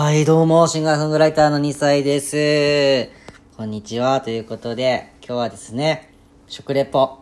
[0.00, 3.10] はい、どうも、シンガーソングライターの2歳です。
[3.56, 6.14] こんにちは、ということで、今日はですね、
[6.46, 7.18] 食レポ、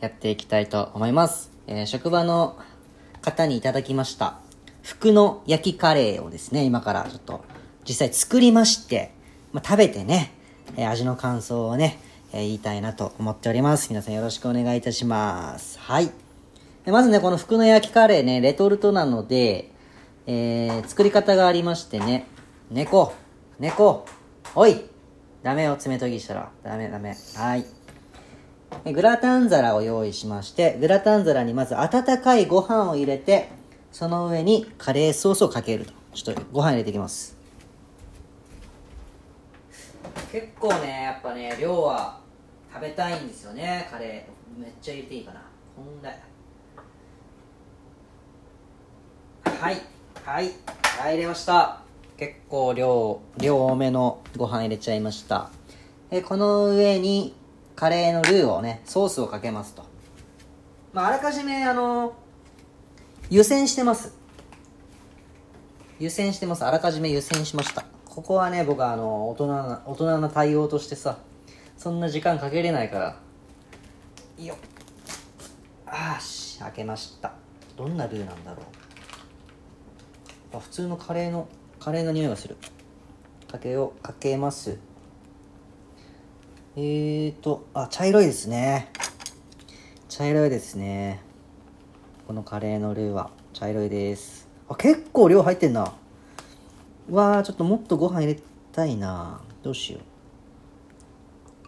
[0.00, 1.50] やっていきたいと思います。
[1.66, 2.56] えー職場の
[3.20, 4.38] 方にいただきました、
[4.82, 7.44] 福の焼きカレーをですね、今からちょっと、
[7.86, 9.12] 実際作りまして、
[9.52, 10.32] まあ、食べてね、
[10.78, 11.98] えー味の感想をね、
[12.32, 13.90] えー言いたいなと思っております。
[13.90, 15.78] 皆さんよろしくお願いいたします。
[15.78, 16.10] はい。
[16.86, 19.75] まずね、この福の焼きカレーね、レトルトなので、
[20.26, 22.26] えー、作り方がありましてね、
[22.70, 23.12] 猫、
[23.58, 24.04] 猫、
[24.54, 24.90] おい
[25.46, 26.50] ダメよ、爪研ぎしたら。
[26.64, 27.16] ダメダメ。
[27.36, 27.64] はい。
[28.92, 33.48] グラタン皿を用意しまして、グラタン皿にまず温かいご飯を入れて、
[33.92, 35.92] その上にカレーソースをかけると。
[36.14, 37.36] ちょっとご飯入れていきます。
[40.32, 42.18] 結構ね、やっぱね、量は
[42.74, 44.60] 食べたいんですよね、カレー。
[44.60, 45.42] めっちゃ入れていいかな。
[45.76, 46.20] こんぐらい。
[49.44, 50.52] はいはいはい
[51.12, 51.80] 入れました。
[52.16, 55.50] 結構量量多めのご飯入れちゃいました。
[56.10, 57.34] えこの上に
[57.74, 59.84] カレーのルーをねソースをかけますと。
[60.92, 62.14] まああらかじめあの
[63.30, 64.14] 湯煎してます。
[65.98, 66.64] 湯煎してます。
[66.64, 67.84] あらかじめ湯煎しました。
[68.06, 71.18] ここはね僕はあの大人な大人な対応としてさ
[71.76, 73.20] そんな時間かけれないから
[74.38, 74.56] いいよ
[75.86, 77.32] あーし開けました。
[77.76, 78.85] どんなルーなんだろう。
[80.52, 82.56] あ普通のカレーのカレーの匂いがする。
[83.50, 84.78] かけをかけます。
[86.76, 88.90] えーとあ茶色いですね。
[90.08, 91.22] 茶色いですね。
[92.26, 93.30] このカレーのルーは。
[93.52, 94.48] 茶色いです。
[94.68, 95.94] あ結構量入ってんな。
[97.10, 98.40] わーちょっともっとご飯入れ
[98.72, 99.40] たいな。
[99.62, 100.02] どうしよう。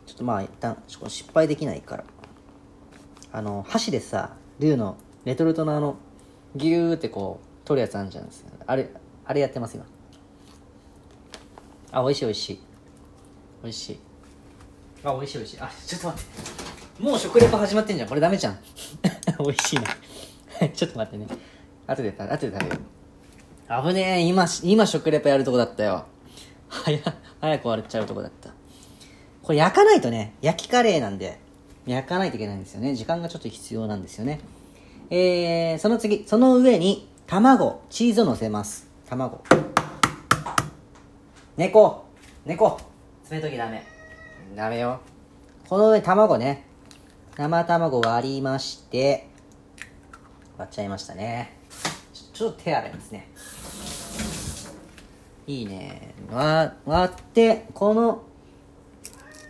[0.07, 2.05] ちょっとまあ一旦失敗できないから。
[3.31, 5.97] あの箸でさルーのレトルトのあの
[6.57, 8.51] ギューってこう取るやつあるじゃないですか。
[8.67, 8.89] あれ
[9.27, 9.85] あれやってます今。
[11.93, 12.61] あ美味しい美味しい。
[13.63, 14.01] 美味しい。
[15.05, 15.61] あ美味しい美味しい。
[15.61, 16.25] あちょっと待っ
[16.97, 17.03] て。
[17.03, 18.09] もう食レポ始まってんじゃん。
[18.09, 18.59] これダメじゃん。
[19.39, 19.83] 美味しいな。
[20.71, 21.27] ちょっと待ってね。
[21.87, 22.81] 後で後で食べよ
[23.83, 24.21] う危ねえ。
[24.23, 26.07] 今今食レポやるとこだったよ。
[26.71, 26.99] 早
[27.39, 28.49] 早く終わっちゃうとこだった。
[29.43, 31.39] これ焼かないとね焼きカレーなんで
[31.87, 32.95] 焼かないといけないんですよね。
[32.95, 34.41] 時間がちょっと必要なんですよね。
[35.11, 38.89] えー、その次その上に卵チーズを乗せます。
[39.07, 39.45] 卵。
[41.59, 42.07] 猫。
[42.47, 42.81] 猫。
[43.31, 43.85] 冷ときダメ。
[44.57, 44.99] ダメよ。
[45.69, 46.65] この上に卵ね。
[47.37, 49.29] 生卵割りまして
[50.57, 51.59] 割っちゃいましたね。
[52.33, 53.29] ちょっと手洗いますね。
[55.47, 56.15] いいね。
[56.33, 58.23] わ割ってこの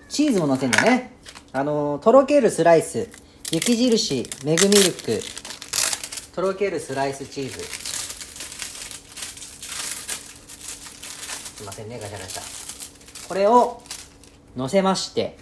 [0.09, 1.13] チーズも乗せんだね。
[1.53, 3.09] あのとろけるスライス
[3.53, 5.21] 雪印メグミルク
[6.39, 7.59] とろけるスライスチーズ。
[7.59, 7.65] す
[11.65, 12.43] いませんねガチャガチャ。
[13.27, 13.83] これを
[14.57, 15.37] 乗せまして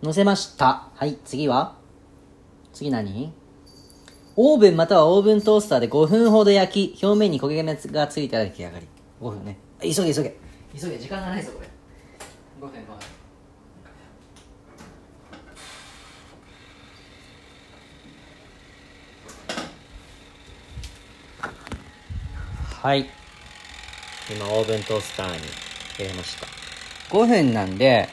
[0.00, 0.90] 乗せました。
[0.94, 1.74] はい次は？
[2.72, 3.32] 次何？
[4.36, 8.86] オーブンまたはオーブントースターで5分ほど焼き表面に焦げ目がついたら出来上がり。
[9.20, 9.58] 5分ね。
[9.82, 10.36] 急げ急げ。
[10.78, 11.68] 急げ時間がないぞこれ。
[12.60, 12.94] 5分5分
[22.84, 23.06] はい。
[24.30, 25.38] 今オーブントースターに
[25.96, 26.46] 入れました。
[27.16, 28.10] 5分なんで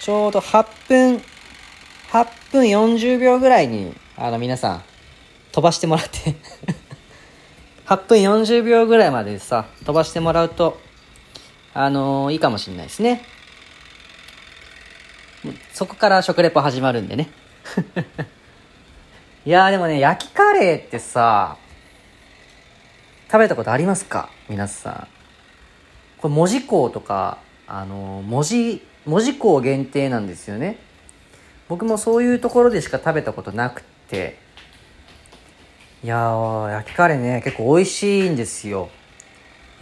[0.00, 1.22] ちょうど8分
[2.10, 4.82] 8分40秒ぐらいにあの皆さん
[5.52, 6.36] 飛ばしてもらって。
[7.84, 10.80] 8分40秒ぐらいまでさ飛ばしてもらうと
[11.74, 13.26] あのーいいかもしれないですね。
[15.74, 17.28] そこから食レポ始まるんでね。
[19.44, 21.58] いやーでもね焼きカレーってさ
[23.28, 24.30] 食べたことありますか？
[24.48, 25.08] 皆さん。
[26.18, 30.78] これ文字工とかあの文字文字工限定なんですよね。
[31.68, 34.38] 僕もそういうところでしか食べたことなくて。
[36.04, 38.90] いやー焼きカレーね結構美味しいんですよ。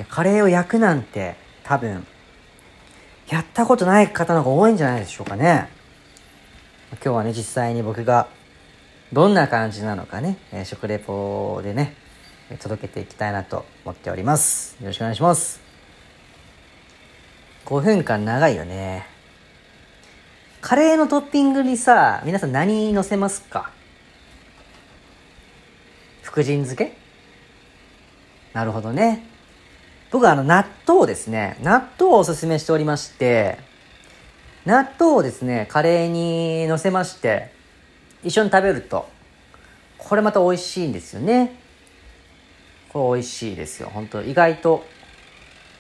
[0.09, 2.07] カレーを焼くなんて多分
[3.29, 5.69] やったことない方の方が多いんじゃないでしょうかね。
[6.93, 8.29] 今日はね実際に僕が
[9.13, 11.95] どんな感じなのかね、え食レポでね
[12.61, 14.77] 届けていきたいなと思っております。
[14.81, 15.61] よろしくお願いします。
[17.65, 19.07] 5分間長いよね。
[20.61, 23.71] カレーのトッピングにさ皆さん何乗せますか？
[26.23, 26.97] 福神漬け？
[28.53, 29.27] なるほどね。
[30.11, 31.57] 僕はあの納豆ですね。
[31.63, 33.59] 納豆をおすすめしておりまして
[34.65, 37.53] 納豆をですねカレーに乗せまして
[38.23, 39.09] 一緒に食べると
[39.99, 41.64] これまた美味しいんですよね。
[42.95, 43.91] これ美味しいですよ。
[43.93, 44.85] 本当意外と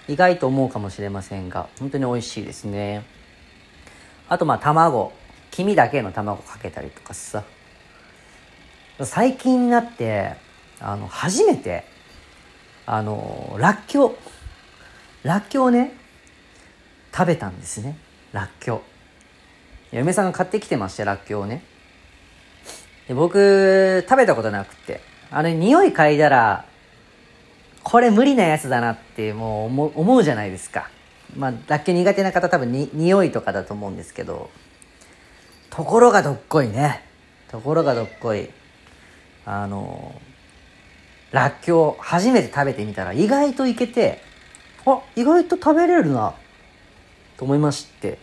[0.08, 3.04] 意外と思うかもしれませんが本当に美味しいですね。
[4.28, 5.12] あとまあ卵。
[5.52, 7.44] 黄身だけの卵かけたりとかさ。
[9.00, 10.34] 最近になって
[10.80, 11.84] あの初めて
[12.84, 14.16] あのらっきょう。
[15.22, 15.92] らっきょうね。
[17.16, 17.96] 食べたんですね。
[18.32, 18.82] らっきょ
[19.92, 19.96] う。
[19.96, 21.62] 嫁さんが買ってきてましてらっきょうをね。
[23.06, 25.00] で僕食べたことなくて。
[25.30, 26.66] あれ匂い嗅いだら
[27.84, 30.90] これ無理なやつだなってもう思うじゃないですか。
[31.36, 34.50] まあらっきょう苦手な方多分に匂いとかだと思うんですけど。
[35.70, 37.02] ところがどっこいね。
[37.50, 38.48] ところがどっこい。
[39.44, 40.14] あの
[41.32, 44.22] らっきょう初めて食べてみたら意外といけて
[44.86, 46.34] あ意外と食べれるな。
[47.36, 48.18] と思いまして。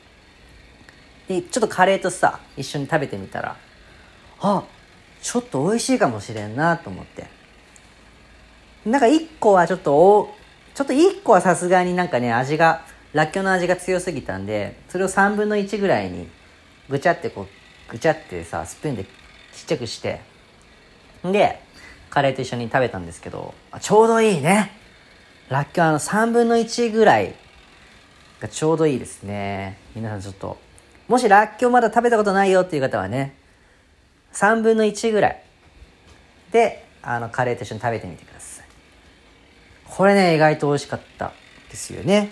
[1.28, 3.56] でちょっとカレーとさ一緒に食べてみたら
[4.40, 4.64] あ
[5.22, 7.41] ちょっと美味しいかもしれんなと思って。
[8.86, 10.34] なんか1個はちょっと
[10.74, 12.84] ちょっと1個はさすがになんかね味が
[13.14, 16.28] らっきょうの味が強すぎたんでそれを3分の1ぐらいに
[16.90, 20.22] ぐちゃってこうぐちゃってさスプーンでちっちゃくして
[21.24, 21.62] で
[22.10, 24.72] カレーと一緒に食べたんですけどちょうどいいね。
[25.50, 27.36] らっきょうあの3分の1ぐらい
[28.40, 29.78] がちょうどいいですね。
[29.96, 30.58] 皆さんちょっと
[31.08, 33.36] もしらっきょうまだ食べたことないよっていう方はね
[34.34, 35.44] 3分の1ぐらい
[36.52, 38.31] であのカレーと一緒に食べてみてください。
[39.92, 41.34] これね意外と美味しかった
[41.70, 42.32] ですよね。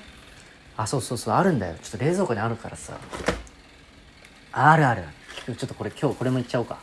[0.78, 1.76] あそうそうそうあるんだよ。
[1.82, 2.98] ちょっと冷蔵庫にあるからさ。
[4.54, 5.04] あるある。
[5.46, 6.80] ちょっとこれ今日これもいっちゃおうか。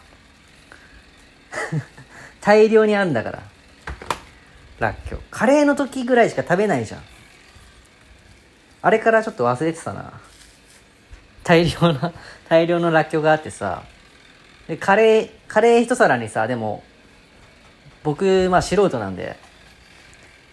[2.43, 3.43] 大量にあるんだから。
[4.79, 5.21] らっきょう。
[5.31, 7.03] カレーの時ぐらいしか食べないじゃん。
[8.83, 10.13] あれからちょっと忘れてたな。
[11.43, 12.13] 大量な
[12.51, 13.83] 大量のらっきょうがあってさ。
[14.69, 16.83] でカレーカレー一皿にさでも
[18.03, 19.39] 僕まあ素人なんで、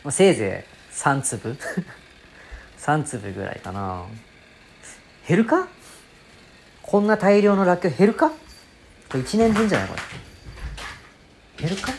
[0.03, 1.57] まあ、せいぜい3粒？
[2.77, 4.03] 3粒ぐらいかな。
[5.27, 5.67] 減るか？
[6.81, 8.29] こんな大量のらっきょう減るか？
[8.29, 8.33] こ
[9.13, 9.87] れ1年分じゃない？
[9.87, 9.95] こ
[11.59, 11.67] れ。
[11.67, 11.93] 減るか？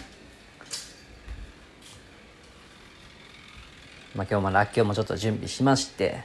[4.14, 6.20] まあ今日もらっきょうもちょっと準備しまして。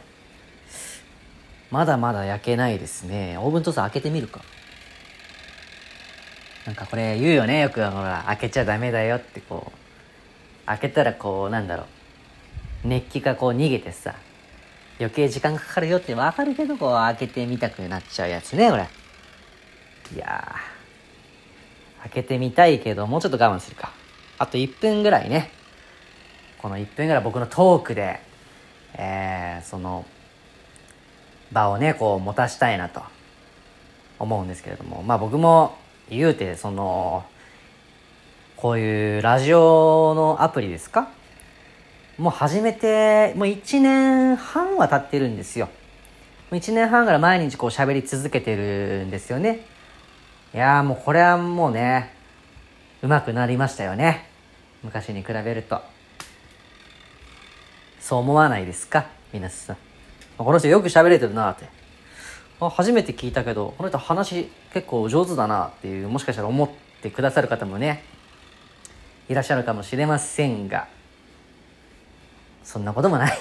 [1.72, 3.38] まだまだ焼けないですね。
[3.38, 4.42] オーブントースター開けてみるか。
[6.66, 7.76] なんかこれ言うよねよく。
[7.90, 9.89] ほら開けちゃダメだよってこう。
[10.69, 11.83] 開けたらこうなんだろ
[12.86, 12.88] う。
[12.88, 14.16] 熱気がこう逃げてさ
[15.00, 18.88] 余計時間かかるよって分かるけどこう開けてみたくなっちゃうやつねこれ。
[20.16, 20.56] いや
[22.04, 23.92] 開けてみたいけどもうちょっと我慢するか。
[24.38, 25.51] あと1分ぐらいね。
[26.62, 28.21] この1分ぐらい僕のトークで
[28.94, 30.06] えー、その
[31.51, 33.01] 場をねこう持たしたいなと
[34.19, 35.01] 思うんですけれども。
[35.01, 35.77] まあ僕も
[36.10, 37.25] 言うてその
[38.62, 41.08] こういうラジオのアプリですか？
[42.18, 45.68] もう始めてもう1年半は経ってるんですよ。
[46.52, 49.62] もう1年半ぐら毎日こう喋り続けてるんですよね。
[50.54, 52.14] いやーもうこれはもうね
[53.02, 54.28] 上手くなりましたよね。
[54.84, 55.82] 昔に比べると。
[58.02, 59.06] そう思わないですか？
[59.32, 59.78] 皆さん。
[60.38, 61.70] この人よく喋れてるなって。
[62.60, 66.70] 初めて聞いたけどこの人話結構上手だなっていうもしかしたら思っ
[67.02, 68.04] てくださる方もね
[69.30, 70.88] いらっしゃるかもしれませんが
[72.64, 73.38] そんなこともない。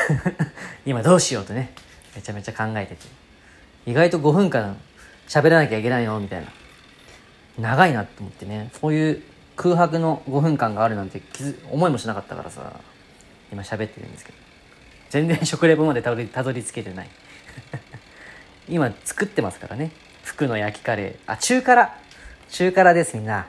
[0.86, 1.72] 今どうしようとね
[2.16, 3.06] めちゃめちゃ考えてて。
[3.84, 4.76] 意外と5分間
[5.28, 6.48] 喋らなきゃいけないのみたいな。
[7.58, 8.70] 長いなと思ってね。
[8.80, 9.22] そういう
[9.56, 12.72] 空白の5分間があるなんて気づ思いもしなかったからさ。
[13.52, 14.38] 今喋ってるんですけど。
[15.10, 17.08] 全然食レポまでたどりたどり着けてない。
[18.68, 19.90] 今作ってますからね。
[20.22, 21.16] 福の焼きカレー。
[21.26, 21.94] あ中辛。
[22.50, 23.46] 中辛ですみんな。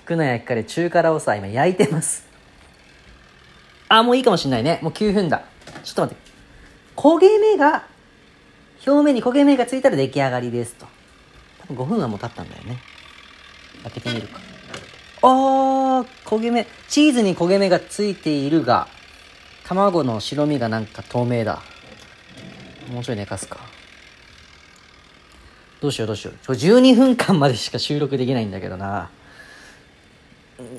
[0.00, 2.26] 福の焼きカレー中辛をさ今焼いてます。
[3.88, 4.78] あもういいかもしんないね。
[4.82, 5.42] もう9分だ。
[5.84, 6.30] ちょっと待って。
[6.96, 7.84] 焦げ目が
[8.86, 10.86] 表面に焦げ目がついたら出来上がりですと。
[11.68, 12.78] 多分5分はもう経ったんだよね。
[13.82, 14.40] 開けてみるか。
[15.22, 16.66] あー焦げ目。
[16.88, 18.88] チーズに焦げ目がついているが
[19.64, 21.60] 卵の白身がなんか透明だ。
[22.90, 23.58] もうちょい寝かすか。
[25.80, 26.52] どうしようどうしよう。
[26.52, 29.10] 12分間までしか収録できないんだけどな。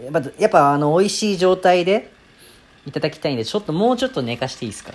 [0.06, 2.12] やっぱやっぱあの美味しい状態で
[2.86, 4.92] いただきたいんでちょっともうちょっと寝かしていいですか？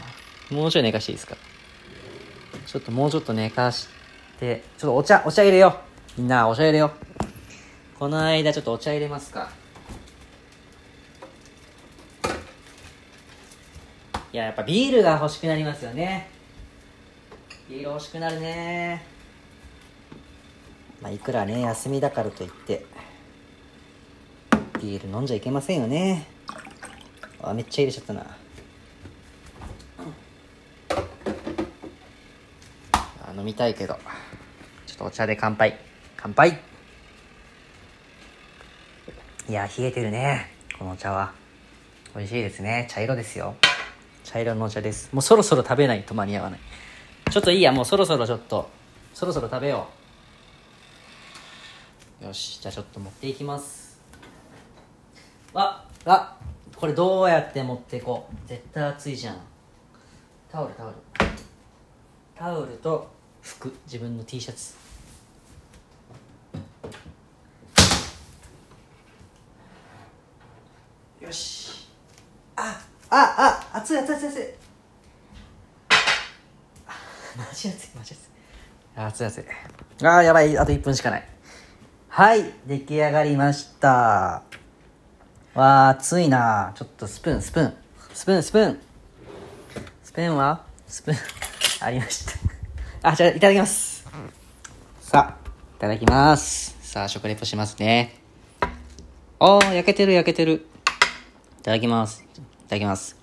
[0.51, 1.37] もうちょい寝かしていいですか？
[2.67, 3.89] ちょっともうちょっと寝かし
[4.41, 5.81] てちょっとお茶お茶入れよ
[6.17, 6.21] う。
[6.21, 6.91] みんなお茶入れよう。
[7.99, 9.51] この間ちょっとお茶入れますか？
[14.33, 16.29] いややっぱビールが欲しくなりますよね。
[17.71, 19.05] ビール欲しくなるね。
[21.01, 22.85] まあいくらね休みだからといって。
[24.87, 26.29] ビール飲んじゃいけませんよね。
[27.43, 28.25] あめっちゃ入れちゃったな。
[33.37, 33.99] 飲みたいけど。
[34.87, 35.77] ちょっとお茶で乾杯。
[36.17, 36.61] 乾杯。
[39.49, 40.53] いや冷えてるね。
[40.79, 41.33] このお茶は。
[42.15, 42.87] 美味しいですね。
[42.89, 43.57] 茶色ですよ。
[44.23, 45.11] 茶色のお茶です。
[45.13, 46.61] もうそろそろ食べないと間に合わない。
[47.31, 47.73] ちょっといいや。
[47.73, 48.71] もうそろそろちょっと。
[49.13, 49.89] そろそろ食べよ
[52.23, 52.27] う。
[52.27, 52.61] よし。
[52.61, 53.86] じゃあちょっと持っていきます。
[55.59, 56.37] あ、あ、
[56.77, 58.49] これどうやって持っていこう。
[58.49, 59.37] 絶対熱いじゃん。
[60.53, 60.95] タオル、タオル。
[62.35, 63.09] タオルと
[63.41, 64.75] 服、自分の T シャツ。
[71.25, 71.89] よし。
[72.55, 74.45] あ、あ、あ、熱い熱い熱い 熱い。
[77.39, 78.17] マジ熱いマジ熱い。
[78.95, 79.45] 熱い熱い。
[80.03, 80.59] あー、やばい。
[80.59, 81.29] あと1分しかない。
[82.11, 84.43] はい、出来上がりました。
[85.57, 87.75] わー、熱いなちょっとスプーン、スプーン。
[88.13, 88.79] スプーン、スプーン。
[90.05, 90.63] スプーンは？
[90.87, 91.17] スプーン。
[91.81, 92.33] ありました。
[93.11, 94.07] あ、じゃあ、いただきます。
[95.01, 95.49] さあ、
[95.79, 96.77] いただきます。
[96.83, 98.21] さあ、食レポしますね。
[99.39, 100.67] あー、焼けてる、焼けてる。
[101.61, 102.23] いただきます。
[102.23, 102.27] い
[102.69, 103.17] ただきます。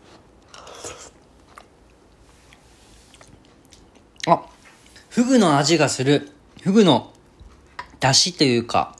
[4.26, 4.42] あ、
[5.10, 6.32] フグの味がする。
[6.64, 7.14] フグの
[8.00, 8.96] 出汁というか、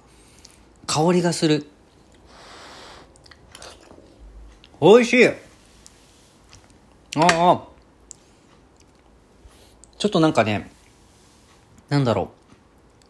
[0.86, 1.68] 香りがする。
[4.84, 5.32] 美味しいあ
[7.16, 7.62] あ。
[9.98, 10.70] ちょっとなんかね、
[11.88, 12.32] なんだろ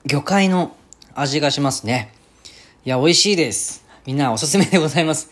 [0.05, 0.07] う。
[0.07, 0.77] 魚介の
[1.15, 2.13] 味がしますね。
[2.85, 3.83] いや、美味しいです。
[4.05, 5.31] みんなおすすめでございます。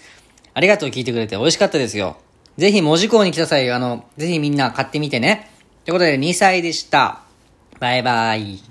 [0.56, 2.18] ありがとう聞いてくれて美味しかったですよ。
[2.58, 5.52] ぜひ文字港に来た際、あの、ぜひみんな買ってみてね。
[5.86, 7.22] ということで2歳でした。
[7.80, 8.71] バイバイ。